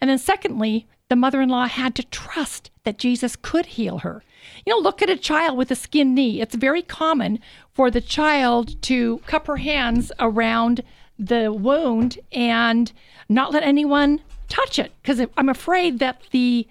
And 0.00 0.10
then, 0.10 0.18
secondly, 0.18 0.86
the 1.08 1.16
mother 1.16 1.40
in 1.40 1.48
law 1.48 1.66
had 1.66 1.94
to 1.94 2.02
trust 2.02 2.69
that 2.84 2.98
Jesus 2.98 3.36
could 3.36 3.66
heal 3.66 3.98
her. 3.98 4.22
You 4.64 4.74
know, 4.74 4.80
look 4.80 5.02
at 5.02 5.10
a 5.10 5.16
child 5.16 5.56
with 5.56 5.70
a 5.70 5.76
skinned 5.76 6.14
knee. 6.14 6.40
It's 6.40 6.54
very 6.54 6.82
common 6.82 7.38
for 7.72 7.90
the 7.90 8.00
child 8.00 8.80
to 8.82 9.18
cup 9.26 9.46
her 9.46 9.58
hands 9.58 10.12
around 10.18 10.82
the 11.18 11.52
wound 11.52 12.18
and 12.32 12.90
not 13.28 13.52
let 13.52 13.62
anyone 13.62 14.20
touch 14.48 14.78
it 14.78 14.92
because 15.02 15.24
I'm 15.36 15.48
afraid 15.48 15.98
that 15.98 16.22
the 16.30 16.66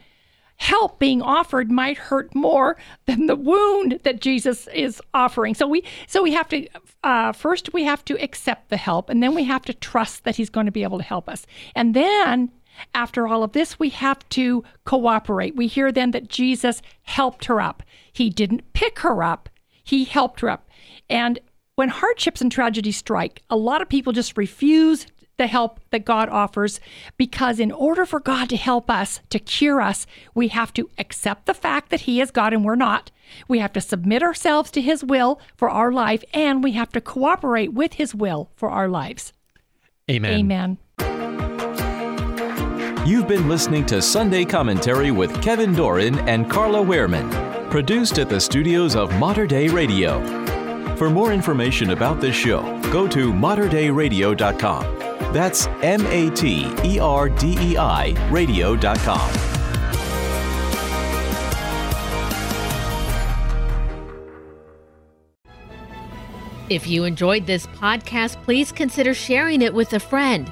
help 0.59 0.99
being 0.99 1.21
offered 1.21 1.71
might 1.71 1.97
hurt 1.97 2.35
more 2.35 2.75
than 3.05 3.27
the 3.27 3.35
wound 3.35 3.99
that 4.03 4.21
Jesus 4.21 4.67
is 4.67 5.01
offering. 5.13 5.55
So 5.55 5.67
we 5.67 5.83
so 6.07 6.21
we 6.21 6.33
have 6.33 6.49
to 6.49 6.67
uh, 7.03 7.31
first 7.31 7.73
we 7.73 7.85
have 7.85 8.03
to 8.05 8.21
accept 8.21 8.69
the 8.69 8.77
help, 8.77 9.09
and 9.09 9.23
then 9.23 9.33
we 9.33 9.45
have 9.45 9.63
to 9.63 9.73
trust 9.73 10.25
that 10.25 10.35
He's 10.35 10.49
going 10.49 10.65
to 10.65 10.71
be 10.71 10.83
able 10.83 10.97
to 10.99 11.03
help 11.03 11.27
us, 11.27 11.47
and 11.75 11.95
then. 11.95 12.51
After 12.93 13.27
all 13.27 13.43
of 13.43 13.53
this, 13.53 13.79
we 13.79 13.89
have 13.89 14.27
to 14.29 14.63
cooperate. 14.85 15.55
We 15.55 15.67
hear 15.67 15.91
then 15.91 16.11
that 16.11 16.29
Jesus 16.29 16.81
helped 17.03 17.45
her 17.45 17.61
up. 17.61 17.83
He 18.11 18.29
didn't 18.29 18.73
pick 18.73 18.99
her 18.99 19.23
up, 19.23 19.49
he 19.83 20.05
helped 20.05 20.41
her 20.41 20.49
up. 20.49 20.69
And 21.09 21.39
when 21.75 21.89
hardships 21.89 22.41
and 22.41 22.51
tragedies 22.51 22.97
strike, 22.97 23.41
a 23.49 23.55
lot 23.55 23.81
of 23.81 23.89
people 23.89 24.13
just 24.13 24.37
refuse 24.37 25.07
the 25.39 25.47
help 25.47 25.79
that 25.89 26.05
God 26.05 26.29
offers 26.29 26.79
because, 27.17 27.59
in 27.59 27.71
order 27.71 28.05
for 28.05 28.19
God 28.19 28.49
to 28.49 28.57
help 28.57 28.91
us, 28.91 29.21
to 29.29 29.39
cure 29.39 29.81
us, 29.81 30.05
we 30.35 30.49
have 30.49 30.73
to 30.73 30.89
accept 30.99 31.45
the 31.45 31.53
fact 31.53 31.89
that 31.89 32.01
He 32.01 32.21
is 32.21 32.29
God 32.29 32.53
and 32.53 32.63
we're 32.63 32.75
not. 32.75 33.09
We 33.47 33.59
have 33.59 33.73
to 33.73 33.81
submit 33.81 34.21
ourselves 34.21 34.69
to 34.71 34.81
His 34.81 35.03
will 35.03 35.39
for 35.55 35.69
our 35.69 35.91
life, 35.91 36.23
and 36.33 36.63
we 36.63 36.73
have 36.73 36.91
to 36.91 37.01
cooperate 37.01 37.73
with 37.73 37.93
His 37.93 38.13
will 38.13 38.51
for 38.55 38.69
our 38.69 38.89
lives. 38.89 39.33
Amen. 40.11 40.39
Amen. 40.39 40.77
You've 43.05 43.29
been 43.29 43.47
listening 43.47 43.85
to 43.87 44.01
Sunday 44.01 44.43
Commentary 44.43 45.09
with 45.09 45.41
Kevin 45.41 45.73
Doran 45.73 46.19
and 46.27 46.49
Carla 46.49 46.79
Wehrman, 46.79 47.31
produced 47.71 48.19
at 48.19 48.27
the 48.27 48.41
studios 48.41 48.95
of 48.95 49.17
Mater 49.17 49.47
Dei 49.47 49.69
Radio. 49.69 50.19
For 50.97 51.09
more 51.09 51.31
information 51.31 51.91
about 51.91 52.19
this 52.19 52.35
show, 52.35 52.61
go 52.91 53.07
to 53.07 53.31
materdeiradio.com. 53.31 54.83
That's 55.33 55.67
M 55.81 56.05
A 56.07 56.29
T 56.31 56.71
E 56.83 56.99
R 56.99 57.29
D 57.29 57.55
E 57.59 57.77
I 57.77 58.13
radio.com. 58.29 59.31
If 66.69 66.85
you 66.85 67.05
enjoyed 67.05 67.47
this 67.47 67.65
podcast, 67.65 68.43
please 68.43 68.73
consider 68.73 69.13
sharing 69.13 69.61
it 69.61 69.73
with 69.73 69.93
a 69.93 69.99
friend. 69.99 70.51